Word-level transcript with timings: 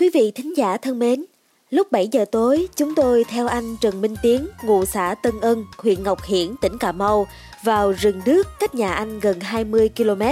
Quý 0.00 0.10
vị 0.14 0.32
thính 0.34 0.56
giả 0.56 0.76
thân 0.76 0.98
mến, 0.98 1.24
lúc 1.70 1.92
7 1.92 2.08
giờ 2.12 2.24
tối, 2.32 2.68
chúng 2.76 2.94
tôi 2.94 3.24
theo 3.24 3.46
anh 3.46 3.76
Trần 3.80 4.00
Minh 4.00 4.14
Tiến, 4.22 4.46
ngụ 4.62 4.84
xã 4.84 5.14
Tân 5.22 5.40
Ân, 5.40 5.64
huyện 5.78 6.02
Ngọc 6.02 6.24
Hiển, 6.24 6.56
tỉnh 6.60 6.78
Cà 6.78 6.92
Mau, 6.92 7.26
vào 7.62 7.92
rừng 7.92 8.20
đước 8.24 8.46
cách 8.60 8.74
nhà 8.74 8.92
anh 8.92 9.20
gần 9.20 9.40
20 9.40 9.90
km. 9.96 10.22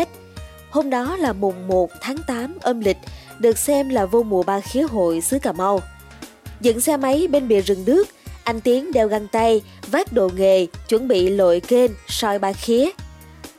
Hôm 0.71 0.91
đó 0.91 1.17
là 1.17 1.33
mùng 1.33 1.69
1 1.69 1.91
tháng 2.01 2.17
8 2.27 2.55
âm 2.61 2.81
lịch, 2.81 2.97
được 3.39 3.59
xem 3.59 3.89
là 3.89 4.07
vô 4.07 4.23
mùa 4.23 4.43
ba 4.43 4.61
khía 4.61 4.83
hội 4.83 5.21
xứ 5.21 5.39
Cà 5.39 5.53
Mau. 5.53 5.81
Dựng 6.61 6.81
xe 6.81 6.97
máy 6.97 7.27
bên 7.31 7.49
bìa 7.49 7.61
rừng 7.61 7.85
đước, 7.85 8.09
anh 8.45 8.61
Tiến 8.61 8.93
đeo 8.93 9.09
găng 9.09 9.29
tay, 9.29 9.63
vác 9.87 10.13
đồ 10.13 10.31
nghề, 10.37 10.67
chuẩn 10.89 11.09
bị 11.09 11.29
lội 11.29 11.61
kênh, 11.61 11.91
soi 12.09 12.39
ba 12.39 12.53
khía. 12.53 12.91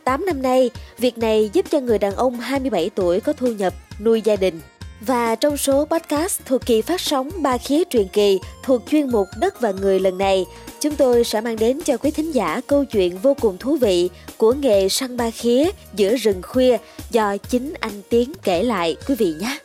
8 0.04 0.26
năm 0.26 0.42
nay, 0.42 0.70
việc 0.98 1.18
này 1.18 1.50
giúp 1.54 1.66
cho 1.72 1.80
người 1.80 2.00
đàn 2.00 2.16
ông 2.16 2.40
27 2.40 2.90
tuổi 2.90 3.20
có 3.20 3.34
thu 3.34 3.48
nhập, 3.48 3.74
nuôi 4.00 4.22
gia 4.22 4.36
đình. 4.36 4.60
Và 5.06 5.36
trong 5.36 5.58
số 5.58 5.86
podcast 5.86 6.42
thuộc 6.46 6.66
kỳ 6.66 6.82
phát 6.82 7.02
sóng 7.02 7.30
ba 7.42 7.58
khía 7.58 7.84
truyền 7.90 8.08
kỳ 8.08 8.40
thuộc 8.64 8.82
chuyên 8.92 9.10
mục 9.10 9.28
Đất 9.40 9.62
và 9.62 9.72
Người 9.72 10.00
lần 10.00 10.18
này, 10.18 10.46
chúng 10.80 10.96
tôi 10.96 11.24
sẽ 11.24 11.42
mang 11.42 11.56
đến 11.56 11.80
cho 11.86 11.98
quý 11.98 12.12
thính 12.12 12.32
giả 12.32 12.62
câu 12.68 12.86
chuyện 12.86 13.18
vô 13.18 13.34
cùng 13.42 13.58
thú 13.58 13.78
vị 13.82 14.10
của 14.38 14.54
nghề 14.54 14.90
săn 14.90 15.18
ba 15.18 15.30
khía 15.30 15.70
giữa 15.96 16.16
rừng 16.16 16.42
khuya 16.42 16.78
do 17.12 17.38
chính 17.38 17.74
anh 17.80 18.02
Tiến 18.10 18.32
kể 18.44 18.64
lại 18.64 18.96
quý 19.08 19.16
vị 19.16 19.34
nhé. 19.40 19.58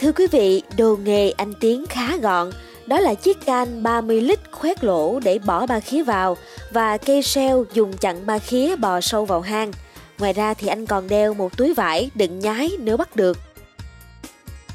Thưa 0.00 0.12
quý 0.12 0.26
vị, 0.26 0.62
đồ 0.78 0.96
nghề 1.04 1.30
anh 1.30 1.52
Tiến 1.60 1.86
khá 1.86 2.16
gọn, 2.16 2.50
đó 2.86 3.00
là 3.00 3.14
chiếc 3.14 3.46
can 3.46 3.82
30 3.82 4.20
lít 4.20 4.38
khoét 4.52 4.84
lỗ 4.84 5.20
để 5.20 5.38
bỏ 5.38 5.66
ba 5.66 5.80
khía 5.80 6.02
vào 6.02 6.36
và 6.72 6.96
cây 6.96 7.22
seo 7.22 7.64
dùng 7.74 7.92
chặn 7.92 8.26
ba 8.26 8.38
khía 8.38 8.76
bò 8.76 9.00
sâu 9.00 9.24
vào 9.24 9.40
hang. 9.40 9.72
Ngoài 10.20 10.32
ra 10.32 10.54
thì 10.54 10.68
anh 10.68 10.86
còn 10.86 11.08
đeo 11.08 11.34
một 11.34 11.56
túi 11.56 11.74
vải 11.74 12.10
đựng 12.14 12.38
nhái 12.38 12.70
nếu 12.78 12.96
bắt 12.96 13.16
được. 13.16 13.38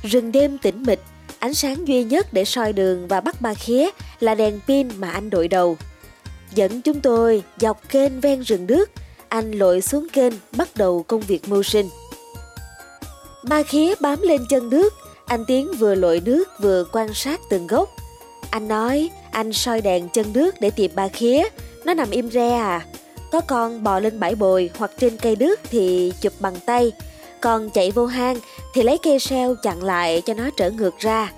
Rừng 0.04 0.32
đêm 0.32 0.58
tĩnh 0.58 0.84
mịch, 0.84 1.00
ánh 1.40 1.54
sáng 1.54 1.88
duy 1.88 2.04
nhất 2.04 2.34
để 2.34 2.46
soi 2.46 2.74
đường 2.74 3.08
và 3.08 3.22
bắt 3.22 3.42
ma 3.42 3.54
khía 3.54 3.90
là 4.20 4.36
đèn 4.36 4.60
pin 4.68 4.88
mà 4.98 5.12
anh 5.12 5.30
đội 5.30 5.48
đầu. 5.48 5.78
Dẫn 6.54 6.82
chúng 6.82 7.02
tôi 7.02 7.44
dọc 7.58 7.90
kênh 7.90 8.22
ven 8.22 8.42
rừng 8.42 8.68
nước, 8.68 8.90
anh 9.30 9.52
lội 9.52 9.82
xuống 9.82 10.08
kênh 10.14 10.34
bắt 10.58 10.70
đầu 10.76 11.04
công 11.04 11.22
việc 11.22 11.50
mưu 11.50 11.64
sinh. 11.64 11.90
ma 13.44 13.64
khía 13.64 13.94
bám 14.00 14.22
lên 14.22 14.42
chân 14.50 14.70
nước, 14.70 14.94
anh 15.26 15.46
Tiến 15.46 15.72
vừa 15.80 15.96
lội 15.96 16.22
nước 16.26 16.48
vừa 16.62 16.86
quan 16.92 17.14
sát 17.14 17.40
từng 17.50 17.68
gốc. 17.68 17.90
Anh 18.50 18.68
nói 18.68 19.10
anh 19.32 19.54
soi 19.54 19.82
đèn 19.82 20.10
chân 20.10 20.34
nước 20.34 20.56
để 20.62 20.70
tìm 20.70 20.92
ba 20.96 21.08
khía, 21.08 21.44
nó 21.86 21.94
nằm 21.94 22.10
im 22.10 22.32
re 22.32 22.50
à. 22.50 22.86
Có 23.32 23.42
con 23.42 23.84
bò 23.84 24.00
lên 24.00 24.20
bãi 24.20 24.36
bồi 24.36 24.70
hoặc 24.78 24.92
trên 25.00 25.18
cây 25.18 25.36
đước 25.36 25.60
thì 25.70 26.14
chụp 26.22 26.34
bằng 26.40 26.56
tay, 26.66 26.92
còn 27.42 27.70
chạy 27.70 27.92
vô 27.92 28.06
hang 28.06 28.38
thì 28.74 28.84
lấy 28.84 28.98
cây 28.98 29.20
seo 29.20 29.56
chặn 29.56 29.84
lại 29.84 30.22
cho 30.26 30.34
nó 30.34 30.50
trở 30.58 30.72
ngược 30.72 31.00
ra. 31.00 31.32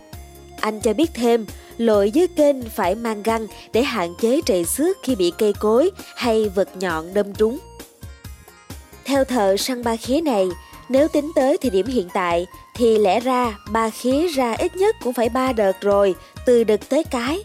Anh 0.62 0.82
cho 0.82 0.94
biết 0.94 1.12
thêm, 1.14 1.46
lội 1.78 2.12
dưới 2.12 2.28
kênh 2.28 2.62
phải 2.62 2.96
mang 2.96 3.24
găng 3.24 3.48
để 3.74 3.84
hạn 3.84 4.16
chế 4.22 4.42
trầy 4.46 4.66
xước 4.66 4.98
khi 5.04 5.16
bị 5.16 5.34
cây 5.38 5.54
cối 5.54 5.92
hay 6.16 6.50
vật 6.50 6.70
nhọn 6.76 7.14
đâm 7.14 7.34
trúng. 7.34 7.58
Theo 9.06 9.24
thợ 9.24 9.58
săn 9.58 9.84
ba 9.84 9.96
khía 9.96 10.22
này, 10.22 10.48
nếu 10.90 11.08
tính 11.08 11.32
tới 11.36 11.58
thời 11.58 11.72
điểm 11.72 11.86
hiện 11.86 12.08
tại 12.14 12.46
thì 12.76 12.98
lẽ 12.98 13.20
ra 13.20 13.58
ba 13.72 13.90
khía 13.90 14.28
ra 14.28 14.54
ít 14.54 14.76
nhất 14.76 14.96
cũng 15.04 15.14
phải 15.14 15.30
ba 15.30 15.54
đợt 15.54 15.82
rồi, 15.82 16.16
từ 16.46 16.64
đực 16.64 16.90
tới 16.90 17.04
cái. 17.04 17.44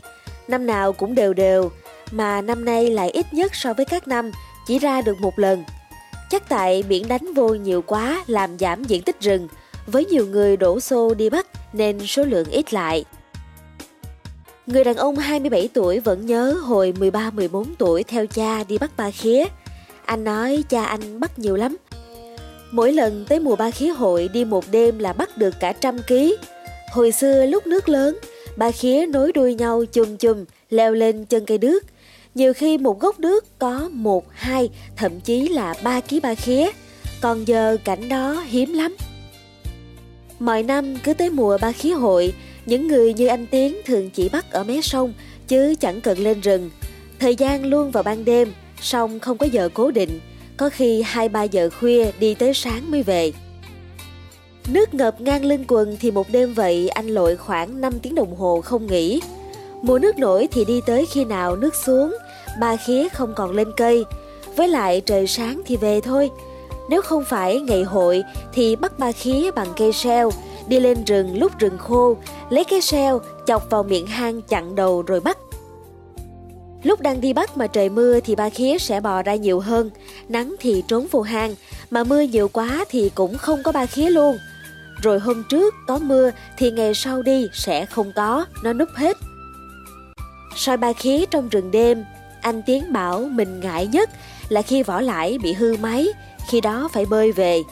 Năm 0.49 0.67
nào 0.67 0.93
cũng 0.93 1.15
đều 1.15 1.33
đều, 1.33 1.71
mà 2.13 2.41
năm 2.41 2.65
nay 2.65 2.91
lại 2.91 3.11
ít 3.11 3.27
nhất 3.33 3.55
so 3.55 3.75
với 3.75 3.85
các 3.85 4.09
năm, 4.09 4.31
chỉ 4.67 4.79
ra 4.79 5.03
được 5.03 5.21
một 5.21 5.39
lần. 5.39 5.65
Chắc 6.31 6.49
tại 6.49 6.83
biển 6.83 7.09
đánh 7.09 7.35
vô 7.35 7.49
nhiều 7.49 7.83
quá 7.83 8.25
làm 8.27 8.59
giảm 8.59 8.85
diện 8.85 9.03
tích 9.03 9.21
rừng, 9.21 9.49
với 9.87 10.05
nhiều 10.05 10.27
người 10.27 10.57
đổ 10.57 10.81
xô 10.81 11.15
đi 11.15 11.31
bắt 11.31 11.47
nên 11.73 12.07
số 12.07 12.25
lượng 12.25 12.51
ít 12.51 12.75
lại. 12.75 13.05
Người 14.67 14.85
đàn 14.85 14.97
ông 14.97 15.17
27 15.17 15.69
tuổi 15.75 16.01
vẫn 16.01 16.27
nhớ 16.27 16.53
hồi 16.63 16.95
13-14 16.99 17.65
tuổi 17.79 18.03
theo 18.03 18.27
cha 18.27 18.65
đi 18.65 18.79
bắt 18.79 18.91
ba 18.97 19.11
khía. 19.11 19.45
Anh 20.05 20.25
nói 20.25 20.65
cha 20.69 20.85
anh 20.85 21.21
bắt 21.21 21.39
nhiều 21.39 21.57
lắm. 21.57 21.77
Mỗi 22.71 22.93
lần 22.93 23.25
tới 23.29 23.41
mùa 23.41 23.57
ba 23.57 23.71
khía 23.71 23.89
hội 23.89 24.29
đi 24.29 24.45
một 24.45 24.65
đêm 24.71 24.99
là 24.99 25.13
bắt 25.13 25.39
được 25.39 25.55
cả 25.61 25.73
trăm 25.73 25.99
ký. 26.07 26.37
Hồi 26.93 27.13
xưa 27.13 27.47
lúc 27.47 27.67
nước 27.67 27.89
lớn, 27.89 28.19
ba 28.57 28.71
khía 28.71 29.07
nối 29.07 29.33
đuôi 29.33 29.55
nhau 29.55 29.85
chùm 29.93 30.17
chùm 30.17 30.45
leo 30.71 30.93
lên 30.93 31.25
chân 31.25 31.47
cây 31.47 31.59
đước. 31.59 31.85
Nhiều 32.35 32.55
khi 32.55 32.79
một 32.79 33.01
gốc 33.01 33.21
nước 33.21 33.59
có 33.59 33.89
một, 33.93 34.25
hai, 34.31 34.71
thậm 34.97 35.21
chí 35.21 35.49
là 35.49 35.75
ba 35.83 36.01
ký 36.01 36.21
ba 36.21 36.35
khía. 36.35 36.71
Còn 37.21 37.49
giờ 37.49 37.77
cảnh 37.85 38.09
đó 38.09 38.45
hiếm 38.47 38.73
lắm. 38.73 38.97
Mọi 40.39 40.63
năm 40.63 40.97
cứ 41.05 41.15
tới 41.15 41.31
mùa 41.31 41.59
ba 41.59 41.73
khía 41.73 41.93
hội, 41.93 42.35
những 42.67 42.89
người 42.89 43.15
như 43.15 43.27
anh 43.27 43.47
Tiến 43.47 43.77
thường 43.85 44.11
chỉ 44.11 44.29
bắt 44.29 44.51
ở 44.51 44.65
mé 44.65 44.81
sông, 44.81 45.13
chứ 45.49 45.75
chẳng 45.81 46.01
cần 46.01 46.19
lên 46.19 46.41
rừng. 46.41 46.71
Thời 47.19 47.37
gian 47.37 47.65
luôn 47.65 47.91
vào 47.91 48.03
ban 48.03 48.25
đêm, 48.25 48.53
sông 48.81 49.21
không 49.21 49.39
có 49.39 49.47
giờ 49.47 49.69
cố 49.75 49.91
định, 49.91 50.21
có 50.57 50.71
khi 50.71 51.03
2-3 51.03 51.45
giờ 51.51 51.71
khuya 51.81 52.11
đi 52.19 52.35
tới 52.35 52.55
sáng 52.55 52.91
mới 52.91 53.03
về. 53.03 53.33
Nước 54.69 54.95
ngập 54.95 55.21
ngang 55.21 55.45
lưng 55.45 55.65
quần 55.69 55.97
thì 56.01 56.11
một 56.11 56.31
đêm 56.33 56.55
vậy 56.55 56.89
anh 56.89 57.07
lội 57.07 57.37
khoảng 57.37 57.81
5 57.81 57.93
tiếng 58.03 58.15
đồng 58.15 58.37
hồ 58.37 58.61
không 58.61 58.87
nghỉ. 58.87 59.21
Mùa 59.83 59.99
nước 59.99 60.19
nổi 60.19 60.49
thì 60.53 60.65
đi 60.65 60.81
tới 60.87 61.07
khi 61.07 61.25
nào 61.25 61.57
nước 61.57 61.75
xuống, 61.75 62.17
ba 62.61 62.77
khía 62.77 63.09
không 63.09 63.35
còn 63.35 63.51
lên 63.51 63.73
cây. 63.77 64.05
Với 64.57 64.69
lại 64.69 65.01
trời 65.01 65.27
sáng 65.27 65.63
thì 65.67 65.77
về 65.77 66.01
thôi. 66.01 66.31
Nếu 66.89 67.03
không 67.03 67.25
phải 67.25 67.61
ngày 67.61 67.83
hội 67.83 68.23
thì 68.53 68.77
bắt 68.77 68.99
ba 68.99 69.13
khía 69.13 69.51
bằng 69.51 69.69
cây 69.77 69.93
seo, 69.93 70.31
đi 70.67 70.81
lên 70.81 71.05
rừng 71.05 71.39
lúc 71.39 71.53
rừng 71.59 71.79
khô, 71.79 72.17
lấy 72.51 72.65
cái 72.65 72.81
seo 72.81 73.21
chọc 73.47 73.71
vào 73.71 73.83
miệng 73.83 74.07
hang 74.07 74.43
chặn 74.43 74.75
đầu 74.75 75.03
rồi 75.03 75.21
bắt. 75.21 75.39
Lúc 76.83 77.01
đang 77.01 77.21
đi 77.21 77.33
bắt 77.33 77.57
mà 77.57 77.67
trời 77.67 77.89
mưa 77.89 78.21
thì 78.21 78.35
ba 78.35 78.49
khía 78.49 78.79
sẽ 78.79 79.01
bò 79.01 79.23
ra 79.23 79.35
nhiều 79.35 79.61
hơn, 79.61 79.91
nắng 80.29 80.55
thì 80.61 80.83
trốn 80.89 81.07
vô 81.11 81.21
hang, 81.21 81.55
mà 81.91 82.05
mưa 82.05 82.21
nhiều 82.21 82.49
quá 82.49 82.85
thì 82.89 83.11
cũng 83.15 83.39
không 83.39 83.63
có 83.63 83.73
ba 83.73 83.87
khía 83.87 84.11
luôn. 84.11 84.39
Rồi 85.03 85.19
hôm 85.19 85.45
trước 85.49 85.75
có 85.87 85.99
mưa 85.99 86.31
thì 86.59 86.71
ngày 86.71 86.95
sau 86.95 87.23
đi 87.23 87.49
sẽ 87.53 87.87
không 87.87 88.13
có, 88.17 88.47
nó 88.65 88.73
núp 88.73 88.89
hết. 88.95 89.17
Soi 90.57 90.77
ba 90.77 90.93
khía 90.93 91.25
trong 91.31 91.49
rừng 91.49 91.71
đêm, 91.71 92.05
anh 92.43 92.63
Tiến 92.63 92.93
bảo 92.93 93.19
mình 93.19 93.61
ngại 93.61 93.87
nhất 93.87 94.11
là 94.49 94.63
khi 94.63 94.83
vỏ 94.83 95.01
lãi 95.01 95.39
bị 95.43 95.53
hư 95.53 95.77
máy, 95.77 96.07
khi 96.49 96.61
đó 96.61 96.89
phải 96.93 97.07
bơi 97.07 97.33
về. 97.33 97.63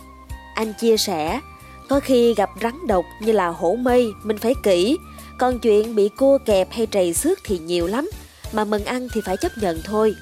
Anh 0.54 0.72
chia 0.72 0.96
sẻ, 0.96 1.40
có 1.88 2.00
khi 2.00 2.34
gặp 2.34 2.50
rắn 2.62 2.86
độc 2.86 3.04
như 3.20 3.32
là 3.32 3.48
hổ 3.48 3.74
mây, 3.74 4.06
mình 4.22 4.38
phải 4.38 4.54
kỹ, 4.62 4.96
còn 5.38 5.58
chuyện 5.58 5.94
bị 5.94 6.08
cua 6.08 6.38
kẹp 6.46 6.72
hay 6.72 6.86
trầy 6.86 7.14
xước 7.14 7.38
thì 7.44 7.58
nhiều 7.58 7.86
lắm, 7.86 8.10
mà 8.52 8.64
mừng 8.64 8.84
ăn 8.84 9.08
thì 9.14 9.20
phải 9.24 9.36
chấp 9.36 9.58
nhận 9.58 9.80
thôi. 9.84 10.14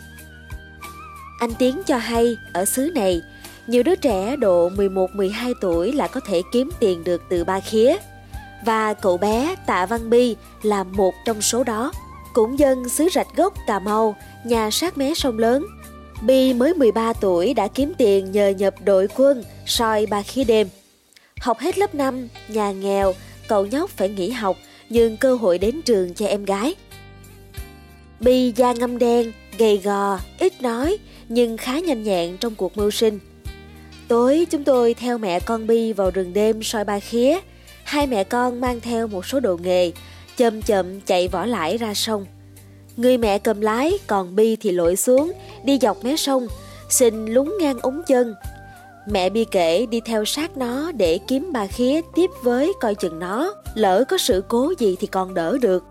Anh 1.41 1.55
Tiến 1.55 1.83
cho 1.87 1.97
hay, 1.97 2.37
ở 2.53 2.65
xứ 2.65 2.91
này, 2.95 3.23
nhiều 3.67 3.83
đứa 3.83 3.95
trẻ 3.95 4.37
độ 4.37 4.71
11-12 4.71 5.55
tuổi 5.61 5.93
là 5.93 6.07
có 6.09 6.21
thể 6.21 6.43
kiếm 6.53 6.71
tiền 6.81 7.05
được 7.05 7.23
từ 7.29 7.45
ba 7.45 7.61
khía. 7.61 7.97
Và 8.67 8.95
cậu 8.95 9.17
bé 9.17 9.55
Tạ 9.67 9.87
Văn 9.87 10.11
Bi 10.11 10.37
là 10.63 10.85
một 10.85 11.15
trong 11.27 11.43
số 11.43 11.65
đó. 11.65 11.93
Cũng 12.33 12.59
dân 12.59 12.89
xứ 12.89 13.09
Rạch 13.15 13.37
Gốc 13.37 13.55
Cà 13.67 13.79
Mau, 13.79 14.17
nhà 14.45 14.71
sát 14.71 14.99
mé 14.99 15.15
sông 15.15 15.39
lớn. 15.39 15.67
Bi 16.23 16.53
mới 16.55 16.75
13 16.75 17.13
tuổi 17.13 17.55
đã 17.55 17.69
kiếm 17.69 17.93
tiền 17.99 18.33
nhờ 18.33 18.49
nhập 18.49 18.75
đội 18.85 19.09
quân 19.17 19.45
soi 19.67 20.07
ba 20.07 20.23
khía 20.23 20.45
đêm. 20.45 20.69
Học 21.41 21.59
hết 21.59 21.79
lớp 21.79 21.95
5, 21.95 22.29
nhà 22.49 22.73
nghèo, 22.73 23.15
cậu 23.49 23.67
nhóc 23.67 23.91
phải 23.91 24.09
nghỉ 24.09 24.31
học 24.31 24.57
nhưng 24.89 25.17
cơ 25.17 25.35
hội 25.35 25.59
đến 25.59 25.83
trường 25.83 26.15
cho 26.15 26.27
em 26.27 26.45
gái. 26.45 26.75
Bi 28.21 28.53
da 28.57 28.73
ngâm 28.73 28.99
đen, 28.99 29.33
gầy 29.59 29.77
gò, 29.77 30.19
ít 30.39 30.63
nói 30.63 30.99
nhưng 31.29 31.57
khá 31.57 31.79
nhanh 31.79 32.03
nhẹn 32.03 32.37
trong 32.37 32.55
cuộc 32.55 32.77
mưu 32.77 32.91
sinh. 32.91 33.19
Tối 34.09 34.47
chúng 34.51 34.65
tôi 34.65 34.95
theo 34.95 35.19
mẹ 35.19 35.41
con 35.41 35.67
Bi 35.67 35.93
vào 35.93 36.11
rừng 36.11 36.33
đêm 36.33 36.63
soi 36.63 36.85
ba 36.85 37.01
khía. 37.01 37.39
Hai 37.85 38.07
mẹ 38.07 38.25
con 38.25 38.61
mang 38.61 38.81
theo 38.81 39.07
một 39.07 39.27
số 39.27 39.41
đồ 39.41 39.57
nghề, 39.57 39.93
chậm 40.39 40.63
chậm 40.63 41.01
chạy 41.01 41.29
vỏ 41.29 41.47
lãi 41.47 41.77
ra 41.77 41.95
sông. 41.95 42.27
Người 42.97 43.19
mẹ 43.19 43.39
cầm 43.39 43.61
lái, 43.61 43.99
còn 44.07 44.37
Bi 44.37 44.57
thì 44.57 44.71
lội 44.71 44.97
xuống, 44.97 45.33
đi 45.65 45.79
dọc 45.83 46.05
mé 46.05 46.17
sông, 46.17 46.47
xin 46.89 47.27
lúng 47.27 47.57
ngang 47.61 47.79
ống 47.79 48.03
chân. 48.07 48.35
Mẹ 49.11 49.31
Bi 49.31 49.45
kể 49.51 49.87
đi 49.87 50.01
theo 50.01 50.25
sát 50.25 50.57
nó 50.57 50.93
để 50.93 51.19
kiếm 51.29 51.53
ba 51.53 51.67
khía 51.67 52.01
tiếp 52.15 52.31
với 52.43 52.73
coi 52.81 52.95
chừng 52.95 53.19
nó, 53.19 53.55
lỡ 53.75 54.05
có 54.09 54.19
sự 54.19 54.43
cố 54.49 54.75
gì 54.79 54.97
thì 55.01 55.07
còn 55.07 55.35
đỡ 55.35 55.59
được. 55.61 55.85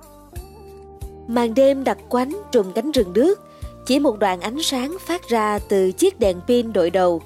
Màn 1.27 1.53
đêm 1.53 1.83
đặc 1.83 1.97
quánh 2.09 2.41
trùm 2.51 2.71
cánh 2.71 2.91
rừng 2.91 3.13
đước, 3.13 3.39
chỉ 3.85 3.99
một 3.99 4.19
đoạn 4.19 4.41
ánh 4.41 4.63
sáng 4.63 4.97
phát 5.05 5.29
ra 5.29 5.59
từ 5.69 5.91
chiếc 5.91 6.19
đèn 6.19 6.39
pin 6.47 6.73
đội 6.73 6.89
đầu. 6.89 7.21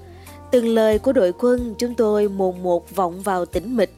Từng 0.51 0.67
lời 0.67 0.99
của 0.99 1.13
đội 1.13 1.33
quân 1.39 1.75
chúng 1.77 1.95
tôi 1.95 2.27
mồn 2.27 2.63
một 2.63 2.95
vọng 2.95 3.21
vào 3.21 3.45
tĩnh 3.45 3.77
mịch. 3.77 3.93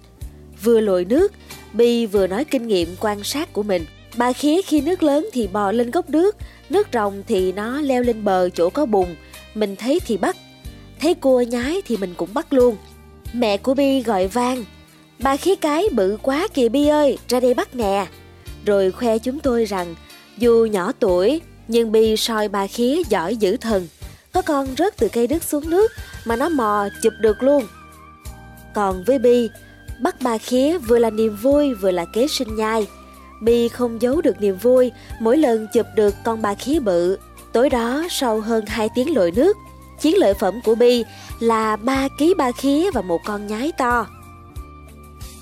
Vừa 0.63 0.79
lội 0.79 1.05
nước, 1.05 1.31
Bi 1.73 2.05
vừa 2.05 2.27
nói 2.27 2.45
kinh 2.45 2.67
nghiệm 2.67 2.95
quan 2.99 3.23
sát 3.23 3.53
của 3.53 3.63
mình. 3.63 3.85
bà 4.17 4.33
khía 4.33 4.61
khi 4.61 4.81
nước 4.81 5.03
lớn 5.03 5.29
thì 5.33 5.47
bò 5.47 5.71
lên 5.71 5.91
gốc 5.91 6.09
nước, 6.09 6.35
nước 6.69 6.87
rồng 6.93 7.23
thì 7.27 7.51
nó 7.51 7.81
leo 7.81 8.03
lên 8.03 8.23
bờ 8.23 8.49
chỗ 8.49 8.69
có 8.69 8.85
bùn, 8.85 9.15
mình 9.53 9.75
thấy 9.75 9.99
thì 10.05 10.17
bắt. 10.17 10.35
Thấy 10.99 11.13
cua 11.13 11.41
nhái 11.41 11.81
thì 11.85 11.97
mình 11.97 12.13
cũng 12.17 12.33
bắt 12.33 12.53
luôn. 12.53 12.77
Mẹ 13.33 13.57
của 13.57 13.73
Bi 13.73 14.03
gọi 14.03 14.27
vang. 14.27 14.65
Bà 15.19 15.37
khía 15.37 15.55
cái 15.55 15.89
bự 15.91 16.17
quá 16.21 16.47
kìa 16.53 16.69
Bi 16.69 16.87
ơi, 16.87 17.17
ra 17.27 17.39
đây 17.39 17.53
bắt 17.53 17.75
nè. 17.75 18.07
Rồi 18.65 18.91
khoe 18.91 19.17
chúng 19.17 19.39
tôi 19.39 19.65
rằng 19.65 19.95
dù 20.37 20.67
nhỏ 20.71 20.91
tuổi 20.99 21.41
nhưng 21.67 21.91
Bi 21.91 22.17
soi 22.17 22.47
bà 22.47 22.67
khía 22.67 23.01
giỏi 23.09 23.35
dữ 23.35 23.57
thần. 23.57 23.87
Có 24.33 24.41
con 24.41 24.67
rớt 24.77 24.97
từ 24.97 25.07
cây 25.07 25.27
đứt 25.27 25.43
xuống 25.43 25.69
nước 25.69 25.91
mà 26.25 26.35
nó 26.35 26.49
mò 26.49 26.87
chụp 27.01 27.13
được 27.19 27.43
luôn. 27.43 27.63
Còn 28.75 29.03
với 29.03 29.19
Bi, 29.19 29.49
bắt 30.01 30.15
bà 30.21 30.37
khía 30.37 30.77
vừa 30.77 30.99
là 30.99 31.09
niềm 31.09 31.35
vui 31.35 31.73
vừa 31.73 31.91
là 31.91 32.05
kế 32.05 32.27
sinh 32.27 32.55
nhai. 32.55 32.87
Bi 33.41 33.67
không 33.67 34.01
giấu 34.01 34.21
được 34.21 34.41
niềm 34.41 34.57
vui 34.57 34.91
mỗi 35.19 35.37
lần 35.37 35.67
chụp 35.73 35.85
được 35.95 36.15
con 36.23 36.41
bà 36.41 36.55
khía 36.55 36.79
bự. 36.79 37.17
Tối 37.53 37.69
đó 37.69 38.03
sau 38.09 38.39
hơn 38.39 38.65
2 38.65 38.89
tiếng 38.95 39.15
lội 39.15 39.31
nước, 39.31 39.57
chiến 40.01 40.17
lợi 40.17 40.33
phẩm 40.33 40.59
của 40.63 40.75
Bi 40.75 41.03
là 41.39 41.75
3 41.75 42.07
ký 42.17 42.33
ba 42.37 42.51
khía 42.51 42.91
và 42.91 43.01
một 43.01 43.21
con 43.25 43.47
nhái 43.47 43.71
to. 43.77 44.07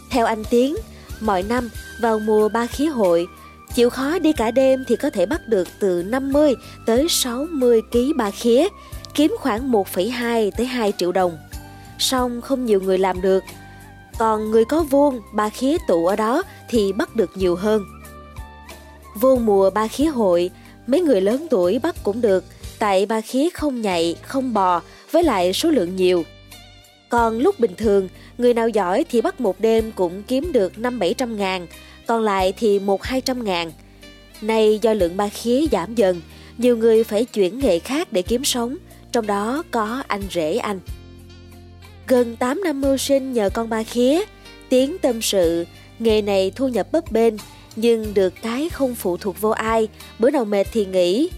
Theo 0.10 0.26
anh 0.26 0.44
Tiến, 0.50 0.76
mọi 1.20 1.44
năm 1.44 1.70
vào 2.02 2.20
mùa 2.20 2.50
ba 2.50 2.66
khía 2.66 2.86
hội, 2.86 3.28
chịu 3.74 3.90
khó 3.90 4.20
đi 4.20 4.34
cả 4.34 4.52
đêm 4.52 4.84
thì 4.88 4.96
có 4.96 5.10
thể 5.10 5.26
bắt 5.26 5.48
được 5.48 5.68
từ 5.80 6.04
50 6.04 6.56
tới 6.86 7.08
60 7.10 7.82
ký 7.92 8.14
ba 8.16 8.32
khía, 8.32 8.68
kiếm 9.14 9.36
khoảng 9.40 9.72
1,2 9.72 10.52
tới 10.58 10.66
2 10.66 10.94
triệu 10.98 11.12
đồng. 11.12 11.38
Song 12.00 12.42
không 12.42 12.66
nhiều 12.66 12.82
người 12.82 12.98
làm 12.98 13.22
được, 13.22 13.44
còn 14.22 14.52
người 14.52 14.66
có 14.66 14.84
vuông 14.84 15.22
ba 15.32 15.50
khía 15.50 15.78
tụ 15.88 16.06
ở 16.06 16.16
đó 16.16 16.44
thì 16.70 16.94
bắt 16.94 17.16
được 17.16 17.32
nhiều 17.36 17.56
hơn. 17.56 17.86
vuông 19.20 19.46
mùa 19.46 19.70
ba 19.70 19.88
khía 19.88 20.06
hội, 20.06 20.50
mấy 20.88 21.02
người 21.02 21.22
lớn 21.22 21.48
tuổi 21.50 21.80
bắt 21.80 21.96
cũng 22.04 22.22
được, 22.22 22.44
tại 22.80 23.06
ba 23.06 23.22
khía 23.22 23.50
không 23.50 23.82
nhạy, 23.82 24.16
không 24.22 24.54
bò, 24.54 24.82
với 25.12 25.24
lại 25.24 25.54
số 25.54 25.70
lượng 25.70 25.96
nhiều. 25.96 26.24
Còn 27.10 27.40
lúc 27.40 27.60
bình 27.60 27.76
thường, 27.78 28.10
người 28.38 28.54
nào 28.54 28.70
giỏi 28.70 29.06
thì 29.10 29.22
bắt 29.22 29.42
một 29.42 29.60
đêm 29.60 29.92
cũng 29.92 30.24
kiếm 30.24 30.52
được 30.52 30.74
5-700 30.78 31.36
ngàn, 31.36 31.68
còn 32.08 32.24
lại 32.24 32.54
thì 32.58 32.80
1-200 32.80 33.44
ngàn. 33.44 33.72
Nay 34.42 34.80
do 34.82 34.94
lượng 34.94 35.18
ba 35.18 35.30
khía 35.30 35.66
giảm 35.72 35.96
dần, 35.96 36.22
nhiều 36.58 36.78
người 36.78 37.04
phải 37.04 37.26
chuyển 37.26 37.60
nghề 37.60 37.80
khác 37.80 38.14
để 38.14 38.22
kiếm 38.22 38.44
sống, 38.44 38.78
trong 39.12 39.28
đó 39.28 39.64
có 39.72 40.04
anh 40.08 40.24
rể 40.32 40.58
anh. 40.58 40.80
Gần 42.08 42.36
8 42.36 42.62
năm 42.64 42.82
mưu 42.82 42.98
sinh 42.98 43.34
nhờ 43.34 43.50
con 43.50 43.70
ba 43.70 43.84
khía, 43.84 44.22
tiếng 44.70 44.98
tâm 44.98 45.22
sự, 45.22 45.66
nghề 46.00 46.22
này 46.22 46.52
thu 46.56 46.68
nhập 46.68 46.92
bấp 46.92 47.12
bênh, 47.12 47.34
nhưng 47.76 48.14
được 48.14 48.34
cái 48.42 48.70
không 48.70 48.96
phụ 48.96 49.18
thuộc 49.18 49.42
vô 49.42 49.50
ai, 49.50 49.88
bữa 50.20 50.32
nào 50.32 50.46
mệt 50.46 50.68
thì 50.72 50.86
nghỉ. 50.86 51.30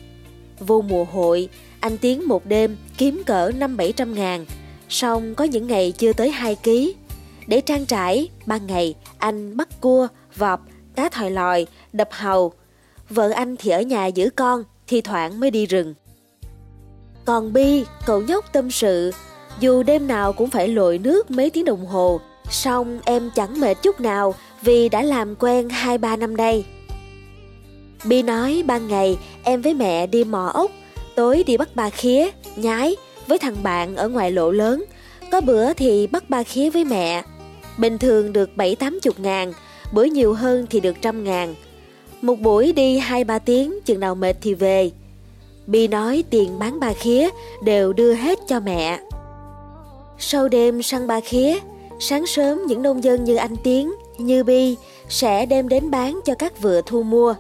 Vô 0.60 0.82
mùa 0.82 1.04
hội, 1.04 1.50
anh 1.80 1.98
Tiến 1.98 2.28
một 2.28 2.46
đêm 2.46 2.78
kiếm 2.98 3.22
cỡ 3.26 3.50
5-700 3.50 4.14
ngàn, 4.14 4.46
xong 4.90 5.36
có 5.36 5.44
những 5.44 5.68
ngày 5.68 5.94
chưa 5.98 6.14
tới 6.14 6.32
2 6.32 6.56
ký. 6.56 6.96
Để 7.48 7.62
trang 7.62 7.86
trải, 7.86 8.30
ban 8.46 8.68
ngày 8.68 8.96
anh 9.18 9.58
bắt 9.58 9.82
cua, 9.82 10.08
vọp, 10.36 10.62
cá 10.96 11.10
thòi 11.10 11.32
lòi, 11.32 11.68
đập 11.94 12.10
hầu. 12.12 12.54
Vợ 13.10 13.30
anh 13.30 13.56
thì 13.58 13.72
ở 13.72 13.82
nhà 13.82 14.06
giữ 14.06 14.30
con, 14.36 14.64
thì 14.88 15.02
thoảng 15.02 15.40
mới 15.40 15.52
đi 15.52 15.66
rừng. 15.66 15.94
Còn 17.26 17.54
Bi, 17.54 17.84
cậu 18.06 18.22
nhóc 18.22 18.54
tâm 18.54 18.72
sự, 18.72 19.12
dù 19.60 19.84
đêm 19.84 20.08
nào 20.08 20.34
cũng 20.34 20.50
phải 20.50 20.68
lội 20.68 20.98
nước 20.98 21.32
mấy 21.32 21.50
tiếng 21.50 21.66
đồng 21.66 21.86
hồ, 21.86 22.20
song 22.50 23.00
em 23.06 23.30
chẳng 23.36 23.60
mệt 23.60 23.78
chút 23.82 24.02
nào 24.02 24.36
vì 24.62 24.90
đã 24.90 25.02
làm 25.02 25.36
quen 25.36 25.68
2-3 25.68 26.20
năm 26.20 26.36
đây. 26.36 26.66
Bi 28.06 28.22
nói 28.22 28.64
ban 28.66 28.88
ngày 28.88 29.18
em 29.44 29.62
với 29.62 29.74
mẹ 29.74 30.08
đi 30.08 30.24
mò 30.24 30.52
ốc, 30.54 30.72
tối 31.16 31.44
đi 31.48 31.58
bắt 31.58 31.76
ba 31.76 31.90
khía, 31.90 32.30
nhái 32.56 32.96
với 33.28 33.38
thằng 33.38 33.56
bạn 33.64 33.96
ở 33.96 34.10
ngoài 34.10 34.32
lộ 34.32 34.52
lớn. 34.52 34.86
Có 35.32 35.42
bữa 35.42 35.74
thì 35.74 36.08
bắt 36.08 36.30
ba 36.30 36.44
khía 36.44 36.70
với 36.70 36.86
mẹ. 36.86 37.24
Bình 37.78 37.98
thường 37.98 38.34
được 38.34 38.50
7-80 38.56 39.12
ngàn, 39.18 39.54
bữa 39.92 40.04
nhiều 40.04 40.34
hơn 40.34 40.66
thì 40.70 40.80
được 40.80 40.96
trăm 41.02 41.24
ngàn. 41.24 41.56
Một 42.22 42.40
buổi 42.40 42.72
đi 42.72 43.00
2-3 43.00 43.40
tiếng, 43.40 43.80
chừng 43.86 44.00
nào 44.00 44.16
mệt 44.16 44.36
thì 44.42 44.54
về. 44.54 44.92
Bi 45.68 45.88
nói 45.88 46.24
tiền 46.30 46.60
bán 46.60 46.80
ba 46.80 46.94
khía 46.94 47.30
đều 47.64 47.94
đưa 47.94 48.14
hết 48.14 48.40
cho 48.48 48.60
mẹ. 48.60 49.00
Sau 50.26 50.48
đêm 50.48 50.82
săn 50.82 51.08
ba 51.08 51.20
khía, 51.20 51.60
sáng 52.00 52.26
sớm 52.26 52.66
những 52.68 52.82
nông 52.82 53.04
dân 53.04 53.24
như 53.24 53.36
anh 53.36 53.56
Tiến, 53.64 53.94
như 54.18 54.44
Bi 54.44 54.76
sẽ 55.10 55.46
đem 55.46 55.70
đến 55.70 55.92
bán 55.92 56.20
cho 56.26 56.36
các 56.36 56.62
vựa 56.62 56.82
thu 56.86 57.04
mua. 57.04 57.36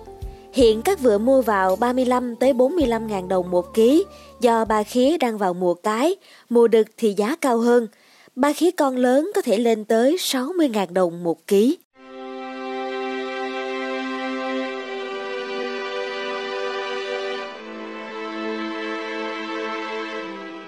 Hiện 0.53 0.81
các 0.81 0.99
vựa 0.99 1.17
mua 1.17 1.41
vào 1.41 1.75
35 1.75 2.35
tới 2.35 2.53
45 2.53 3.07
ngàn 3.07 3.27
đồng 3.27 3.51
một 3.51 3.73
ký, 3.73 4.03
do 4.39 4.65
ba 4.65 4.83
khía 4.83 5.17
đang 5.17 5.37
vào 5.37 5.53
mùa 5.53 5.73
cái, 5.73 6.15
mùa 6.49 6.67
đực 6.67 6.87
thì 6.97 7.13
giá 7.13 7.35
cao 7.41 7.57
hơn. 7.57 7.87
Ba 8.35 8.53
khía 8.53 8.71
con 8.71 8.95
lớn 8.95 9.31
có 9.35 9.41
thể 9.41 9.57
lên 9.57 9.85
tới 9.85 10.17
60 10.19 10.69
ngàn 10.69 10.93
đồng 10.93 11.23
một 11.23 11.47
ký. 11.47 11.77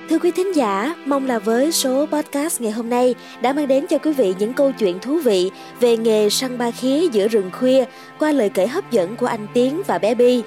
Thưa 0.09 0.19
quý 0.19 0.31
thính 0.31 0.55
giả, 0.55 0.95
mong 1.05 1.27
là 1.27 1.39
với 1.39 1.71
số 1.71 2.05
podcast 2.05 2.61
ngày 2.61 2.71
hôm 2.71 2.89
nay 2.89 3.15
đã 3.41 3.53
mang 3.53 3.67
đến 3.67 3.85
cho 3.89 3.97
quý 3.97 4.11
vị 4.11 4.33
những 4.39 4.53
câu 4.53 4.71
chuyện 4.71 4.99
thú 4.99 5.19
vị 5.19 5.51
về 5.79 5.97
nghề 5.97 6.29
săn 6.29 6.57
ba 6.57 6.71
khía 6.71 7.07
giữa 7.11 7.27
rừng 7.27 7.49
khuya 7.53 7.85
qua 8.19 8.31
lời 8.31 8.49
kể 8.49 8.67
hấp 8.67 8.91
dẫn 8.91 9.15
của 9.15 9.25
anh 9.25 9.47
Tiến 9.53 9.81
và 9.87 9.97
bé 9.97 10.15
Bi. 10.15 10.41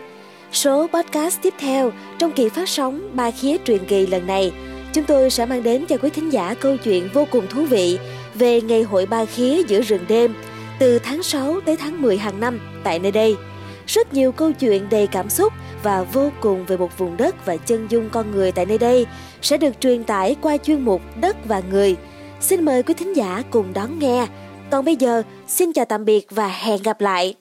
Số 0.52 0.87
podcast 0.87 1.43
tiếp 1.43 1.55
theo 1.58 1.93
trong 2.19 2.32
kỳ 2.32 2.49
phát 2.49 2.69
sóng 2.69 3.10
ba 3.12 3.31
khía 3.31 3.56
truyền 3.64 3.84
kỳ 3.84 4.06
lần 4.06 4.26
này, 4.26 4.52
chúng 4.93 5.05
tôi 5.05 5.31
sẽ 5.31 5.46
mang 5.46 5.62
đến 5.62 5.87
cho 5.87 5.96
quý 5.96 6.10
thính 6.10 6.32
giả 6.32 6.55
câu 6.60 6.76
chuyện 6.76 7.08
vô 7.14 7.25
cùng 7.31 7.46
thú 7.50 7.64
vị 7.64 7.99
về 8.34 8.60
ngày 8.60 8.82
hội 8.82 9.06
ba 9.06 9.25
khía 9.25 9.62
giữa 9.69 9.81
rừng 9.81 10.05
đêm 10.08 10.34
từ 10.78 10.99
tháng 10.99 11.22
6 11.22 11.60
tới 11.60 11.76
tháng 11.76 12.02
10 12.02 12.19
hàng 12.19 12.40
năm 12.40 12.60
tại 12.84 12.99
nơi 12.99 13.12
đây. 13.12 13.37
Rất 13.88 14.14
nhiều 14.14 14.32
câu 14.32 14.52
chuyện 14.52 14.88
đầy 14.90 15.06
cảm 15.06 15.31
xúc 15.31 15.52
và 15.82 16.02
vô 16.02 16.31
cùng 16.40 16.64
về 16.67 16.76
một 16.76 16.99
vùng 16.99 17.17
đất 17.17 17.46
và 17.46 17.56
chân 17.56 17.87
dung 17.90 18.11
con 18.12 18.31
người 18.31 18.52
tại 18.52 18.67
nơi 18.67 18.79
đây 18.79 19.06
sẽ 19.43 19.56
được 19.56 19.81
truyền 19.81 20.05
tải 20.05 20.37
qua 20.43 20.56
chuyên 20.56 20.81
mục 20.81 21.02
Đất 21.20 21.37
và 21.44 21.62
Người. 21.70 21.96
Xin 22.40 22.64
mời 22.64 22.82
quý 22.82 22.94
thính 22.94 23.17
giả 23.17 23.43
cùng 23.50 23.73
đón 23.73 23.99
nghe. 23.99 24.26
Còn 24.70 24.85
bây 24.85 24.96
giờ, 24.96 25.23
xin 25.46 25.73
chào 25.73 25.85
tạm 25.85 26.05
biệt 26.05 26.26
và 26.31 26.49
hẹn 26.49 26.82
gặp 26.82 27.00
lại. 27.00 27.35